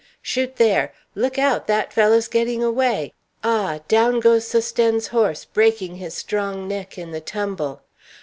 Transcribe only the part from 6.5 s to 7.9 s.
neck in the tumble.